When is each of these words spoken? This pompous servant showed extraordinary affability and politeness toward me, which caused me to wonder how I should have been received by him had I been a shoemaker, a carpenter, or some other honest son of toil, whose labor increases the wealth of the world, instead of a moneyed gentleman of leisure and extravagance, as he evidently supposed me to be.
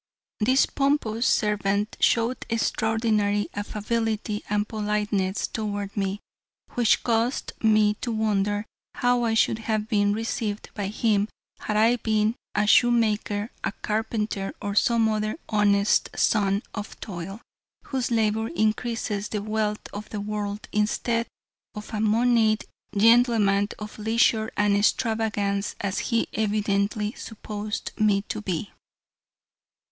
This 0.39 0.65
pompous 0.65 1.27
servant 1.27 1.95
showed 1.99 2.43
extraordinary 2.49 3.49
affability 3.53 4.43
and 4.49 4.67
politeness 4.67 5.45
toward 5.45 5.95
me, 5.95 6.21
which 6.71 7.03
caused 7.03 7.51
me 7.61 7.93
to 8.01 8.11
wonder 8.11 8.65
how 8.95 9.23
I 9.25 9.35
should 9.35 9.59
have 9.59 9.87
been 9.87 10.11
received 10.13 10.71
by 10.73 10.87
him 10.87 11.27
had 11.59 11.77
I 11.77 11.97
been 11.97 12.33
a 12.55 12.65
shoemaker, 12.65 13.51
a 13.63 13.71
carpenter, 13.71 14.55
or 14.59 14.73
some 14.73 15.07
other 15.07 15.37
honest 15.49 16.09
son 16.15 16.63
of 16.73 16.99
toil, 16.99 17.39
whose 17.83 18.09
labor 18.09 18.47
increases 18.47 19.29
the 19.29 19.43
wealth 19.43 19.87
of 19.93 20.09
the 20.09 20.19
world, 20.19 20.67
instead 20.71 21.27
of 21.75 21.93
a 21.93 21.99
moneyed 21.99 22.65
gentleman 22.97 23.67
of 23.77 23.99
leisure 23.99 24.49
and 24.57 24.75
extravagance, 24.75 25.75
as 25.79 25.99
he 26.09 26.27
evidently 26.33 27.11
supposed 27.11 27.91
me 27.99 28.23
to 28.23 28.41
be. 28.41 28.71